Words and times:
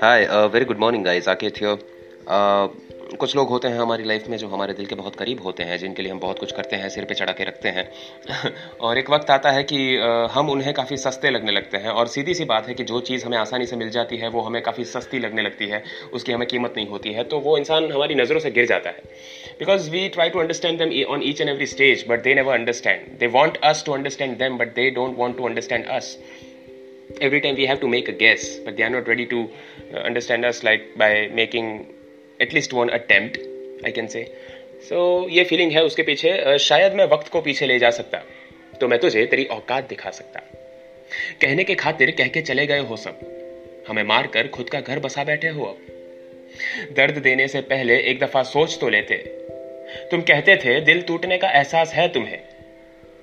Hi, 0.00 0.26
uh, 0.26 0.48
very 0.48 0.64
good 0.64 0.78
morning, 0.78 1.04
guys. 1.04 1.26
Aket 1.26 1.56
here. 1.56 1.78
Uh, 2.26 2.68
कुछ 3.14 3.34
लोग 3.36 3.48
होते 3.48 3.68
हैं 3.68 3.78
हमारी 3.78 4.04
लाइफ 4.04 4.26
में 4.28 4.36
जो 4.38 4.48
हमारे 4.48 4.74
दिल 4.74 4.86
के 4.86 4.94
बहुत 4.94 5.16
करीब 5.16 5.42
होते 5.42 5.62
हैं 5.62 5.76
जिनके 5.78 6.02
लिए 6.02 6.12
हम 6.12 6.20
बहुत 6.20 6.38
कुछ 6.38 6.52
करते 6.52 6.76
हैं 6.76 6.88
सिर 6.88 7.04
पे 7.04 7.14
चढ़ा 7.14 7.32
के 7.32 7.44
रखते 7.44 7.68
हैं। 7.68 7.84
और 8.80 8.98
एक 8.98 9.10
वक्त 9.10 9.30
आता 9.30 9.50
है 9.50 9.62
कि 9.62 9.78
हम 10.32 10.50
उन्हें 10.50 10.72
काफ़ी 10.74 10.96
सस्ते 10.96 11.30
लगने 11.30 11.52
लगते 11.52 11.76
हैं। 11.76 11.90
और 11.90 12.06
सीधी 12.06 12.34
सी 12.34 12.44
बात 12.44 12.68
है 12.68 12.74
कि 12.74 12.84
जो 12.84 13.00
चीज़ 13.00 13.26
हमें 13.26 13.38
आसानी 13.38 13.66
से 13.66 13.76
मिल 13.76 13.90
जाती 13.90 14.16
है 14.16 14.28
वो 14.28 14.40
हमें 14.40 14.60
काफ़ी 14.62 14.84
सस्ती 14.84 15.18
लगने 15.18 15.42
लगती 15.42 15.66
है। 15.66 15.82
उसकी 16.12 16.32
हमें 16.32 16.46
कीमत 16.48 16.74
नहीं 16.76 16.86
होती 16.88 17.12
है 17.12 17.24
तो 17.24 17.38
वो 17.38 17.56
इंसान 17.58 17.90
हमारी 17.92 18.14
नज़रों 18.14 18.40
से 18.40 18.50
गिर 18.50 18.66
जाता 18.66 18.90
है। 18.90 19.02
Because 19.58 19.90
we 19.90 20.08
try 20.08 20.30
to 20.30 20.38
understand 20.38 20.78
them 20.78 21.02
on 21.14 21.22
each 21.24 21.40
and 21.40 21.50
every 21.50 21.66
stage 21.66 22.04
but 22.08 22.22
they 22.22 22.34
never 22.34 22.54
understand 22.54 23.18
they 23.18 23.26
want 23.38 23.56
us 23.64 23.82
to 23.86 23.92
understand 23.92 24.38
them 24.38 24.58
but 24.58 24.74
they 24.74 24.90
don't 24.90 25.18
want 25.18 25.36
to 25.38 25.46
understand 25.46 25.86
us 25.86 26.18
every 27.26 27.38
time 27.40 27.54
we 27.58 27.66
have 27.68 27.78
to 27.80 27.88
make 27.88 28.08
a 28.08 28.12
guess, 28.12 28.42
but 28.64 28.76
they 28.76 28.84
are 28.86 28.90
not 28.90 29.06
ready 29.10 29.24
to 29.26 29.38
uh, 29.42 30.00
understand 30.00 30.44
us 30.44 30.58
like 30.64 30.82
by 31.02 31.28
making 31.36 31.68
at 32.42 32.74
one 32.74 32.86
one 32.86 32.90
I 33.86 33.92
can 33.92 34.06
say. 34.06 34.36
So, 34.88 35.26
ये 35.30 35.44
feeling 35.44 35.72
है 35.72 35.84
उसके 35.84 36.02
पीछे 36.02 36.58
शायद 36.58 36.92
मैं 36.92 37.04
वक्त 37.04 37.28
को 37.28 37.40
पीछे 37.40 37.66
ले 37.66 37.78
जा 37.78 37.90
सकता। 37.90 38.18
तो 38.80 38.88
मैं 38.88 38.98
तुझे 38.98 39.26
तेरी 39.26 39.44
औकात 39.44 39.88
दिखा 39.88 40.10
सकता। 40.10 40.40
कहने 41.40 41.64
के 41.64 41.74
खातिर 41.74 42.10
कह 42.10 42.28
के 42.28 42.40
चले 42.40 42.66
गए 42.66 42.78
हो 42.78 42.96
सब। 42.96 43.20
हमें 43.88 44.02
मार 44.02 44.26
कर 44.26 44.48
खुद 44.48 44.70
का 44.70 44.80
घर 44.80 44.98
बसा 44.98 45.24
बैठे 45.24 45.48
हो 45.48 45.64
अब। 45.64 45.78
दर्द 46.96 47.18
देने 47.18 47.48
से 47.48 47.60
पहले 47.60 47.98
एक 47.98 48.20
दफ़ा 48.20 48.42
सोच 48.42 48.78
तो 48.80 48.88
लेते। 48.88 49.16
तुम 50.10 50.20
कहते 50.20 50.56
थे, 50.56 50.80
दिल 50.80 51.02
टूटने 51.02 51.38
का 51.38 51.50
एहसास 51.50 51.92
है 51.92 52.08
तुम्हें। 52.08 52.38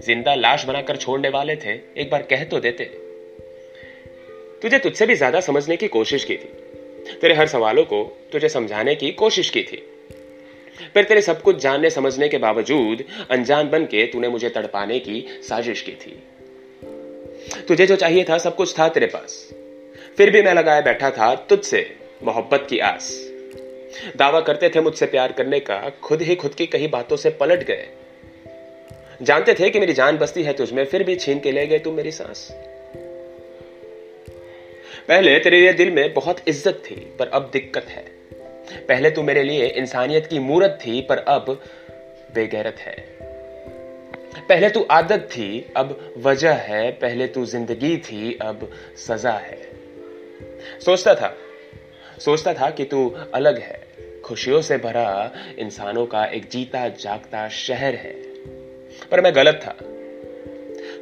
ज़िंदा 0.00 0.34
लाश 0.34 0.64
बनाकर 0.64 0.96
छोड़ने 0.96 1.28
वाले 1.28 1.56
थे, 1.56 1.72
एक 1.72 2.10
बार 2.10 2.22
कह 2.22 2.44
तो 2.44 2.60
देते। 2.60 2.84
तुझे 4.62 4.78
तुझसे 4.78 5.06
भी 5.06 5.14
ज़्यादा 5.14 5.40
समझने 5.40 5.76
की 5.76 5.88
कोशिश 5.88 6.24
की 6.24 6.36
थी। 6.36 6.59
तेरे 7.20 7.34
हर 7.34 7.46
सवालों 7.46 7.84
को 7.84 8.28
तुझे 8.32 8.48
समझाने 8.48 8.94
की 8.94 9.10
कोशिश 9.10 9.50
की 9.50 9.62
थी। 9.62 9.86
फिर 10.94 11.04
तेरे 11.04 11.22
सब 11.22 11.42
कुछ 11.42 11.56
जानने 11.56 11.90
समझने 11.90 12.28
के 12.28 12.38
बावजूद 12.38 13.04
अनजान 13.30 13.70
बन 13.70 13.84
के 13.84 14.06
तूने 14.06 14.28
मुझे 14.28 14.48
तड़पाने 14.48 14.98
की 14.98 15.26
साजिश 15.48 15.82
की 15.82 15.92
थी। 15.92 16.22
तुझे 17.68 17.86
जो 17.86 17.96
चाहिए 17.96 18.24
था, 18.24 18.38
सब 18.38 18.56
कुछ 18.56 18.78
था 18.78 18.88
तेरे 18.88 19.06
पास। 19.06 19.50
फिर 20.16 20.30
भी 20.30 20.42
मैं 20.42 20.54
लगाए 20.54 20.82
बैठा 20.82 21.10
था 21.10 21.34
तुझसे 21.34 21.96
मोहब्बत 22.24 22.66
की 22.70 22.78
आस। 22.78 23.30
दावा 24.16 24.40
करते 24.40 24.68
थे 24.68 24.80
मुझसे 24.80 25.06
प्यार 25.06 25.32
करने 25.32 25.60
का, 25.60 25.92
खुद 26.02 26.22
ही 26.22 26.34
खुद 26.34 26.54
की 26.54 26.66
कई 26.66 26.86
बातों 26.86 27.16
से 27.16 27.30
पलट 27.30 27.64
गए। 27.64 27.88
जानते 29.22 29.54
थे 29.54 29.70
कि 29.70 29.80
मेरी 29.80 29.92
जान 29.92 30.16
बसती 30.16 30.42
है 30.42 30.52
तुझमें 30.52 30.84
फिर 30.84 31.04
भी 31.04 31.16
छीन 31.16 31.40
के 31.40 31.52
ले 31.52 31.66
गए 31.66 31.78
तुम 31.78 31.94
मेरी 31.94 32.10
सांस। 32.10 32.69
पहले 35.10 35.38
तेरे 35.38 35.60
लिए 35.60 35.72
दिल 35.72 35.90
में 35.90 36.14
बहुत 36.14 36.36
इज़्ज़त 36.48 36.82
थी, 36.90 36.94
पर 36.94 37.28
अब 37.28 37.50
दिक्कत 37.52 37.84
है। 37.84 38.04
पहले 38.88 39.10
तू 39.10 39.22
मेरे 39.22 39.42
लिए 39.42 39.66
इंसानियत 39.66 40.26
की 40.26 40.38
मूरत 40.38 40.78
थी, 40.86 41.00
पर 41.00 41.18
अब 41.18 41.62
बेगैरत 42.34 42.76
है। 42.78 42.94
पहले 44.48 44.70
तू 44.70 44.86
आदत 44.90 45.28
थी, 45.32 45.72
अब 45.76 46.14
वजह 46.18 46.52
है। 46.52 46.92
पहले 46.92 47.26
तू 47.26 47.44
ज़िंदगी 47.44 47.96
थी, 47.96 48.38
अब 48.42 48.70
सजा 48.96 49.32
है। 49.32 49.58
सोचता 50.84 51.14
था 51.14 51.36
सोचता 52.18 52.54
था 52.54 52.70
कि 52.70 52.84
तू 52.84 53.16
अलग 53.34 53.58
है। 53.58 53.86
खुशियों 54.24 54.62
से 54.62 54.78
भरा 54.78 55.32
इंसानों 55.58 56.06
का 56.06 56.24
एक 56.24 56.48
जीता 56.50 56.88
जागता 56.88 57.48
शहर 57.48 57.94
है। 57.94 58.12
पर 59.10 59.20
मैं 59.20 59.34
गलत 59.34 59.60
था। 59.66 59.76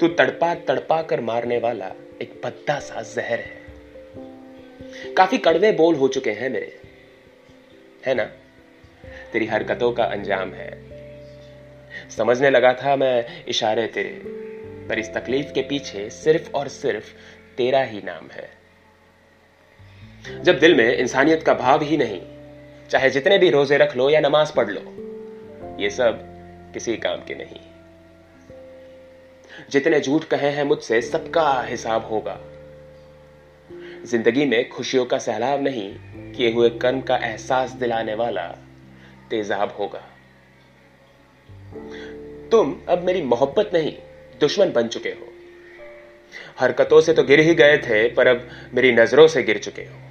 तू 0.00 0.08
तड़पा 0.08 0.54
तड़पा 0.54 1.02
कर 1.02 1.20
मारने 1.20 1.58
वाला 1.58 1.92
एक 2.22 2.40
भद्दा 2.44 2.78
सा 2.78 3.02
जहर 3.02 3.38
है। 3.38 3.65
काफ़ी 5.16 5.38
कड़वे 5.38 5.72
बोल 5.72 5.94
हो 5.94 6.08
चुके 6.08 6.30
हैं 6.30 6.50
मेरे। 6.50 6.80
है 8.06 8.14
ना? 8.14 8.24
तेरी 9.32 9.46
हरकतों 9.46 9.92
का 9.92 10.04
अंजाम 10.04 10.52
है। 10.52 10.86
समझने 12.10 12.50
लगा 12.50 12.72
था 12.72 12.96
मैं 12.96 13.44
इशारे 13.44 13.86
तेरे, 13.86 14.22
पर 14.88 14.98
इस 14.98 15.10
तकलीफ़ 15.14 15.52
के 15.52 15.62
पीछे 15.62 16.10
सिर्फ़ 16.10 16.50
और 16.50 16.68
सिर्फ़ 16.68 17.14
तेरा 17.56 17.82
ही 17.82 18.02
नाम 18.04 18.28
है। 18.28 18.50
जब 20.42 20.58
दिल 20.58 20.74
में 20.74 20.96
इंसानियत 20.96 21.42
का 21.42 21.54
भाव 21.54 21.82
ही 21.82 21.96
नहीं, 21.96 22.22
चाहे 22.90 23.10
जितने 23.10 23.38
भी 23.38 23.50
रोज़े 23.50 23.76
रख 23.76 23.96
लो 23.96 24.10
या 24.10 24.20
नमाज़ 24.20 24.52
पढ़ 24.52 24.70
लो, 24.70 24.80
ये 25.80 25.90
सब 25.90 26.18
किसी 26.74 26.96
काम 26.96 27.24
के 27.24 27.34
नहीं। 27.34 27.60
जितने 29.70 30.00
झूठ 30.00 30.24
कहे 30.24 30.48
हैं 30.48 30.64
मुझसे 30.64 31.02
सबका 31.02 31.62
हिसाब 31.62 32.06
होगा। 32.06 32.40
ज़िंदगी 34.06 34.44
में 34.46 34.68
खुशियों 34.68 35.04
का 35.04 35.18
सैलाब 35.18 35.62
नहीं, 35.62 35.94
किए 36.32 36.52
हुए 36.52 36.70
कर्म 36.70 37.00
का 37.00 37.16
एहसास 37.16 37.70
दिलाने 37.70 38.14
वाला 38.14 38.46
तेजाब 39.30 39.76
होगा। 39.78 40.02
तुम 42.50 42.80
अब 42.88 43.02
मेरी 43.02 43.22
मोहब्बत 43.22 43.70
नहीं, 43.74 43.92
दुश्मन 44.40 44.72
बन 44.72 44.88
चुके 44.88 45.08
हो। 45.08 45.32
हरकतों 46.58 47.00
से 47.00 47.12
तो 47.12 47.24
गिर 47.24 47.40
ही 47.40 47.54
गए 47.54 47.78
थे, 47.78 48.08
पर 48.08 48.26
अब 48.26 48.48
मेरी 48.74 48.92
नज़रों 48.92 49.28
से 49.28 49.42
गिर 49.42 49.58
चुके 49.58 49.82
हो। 49.82 50.05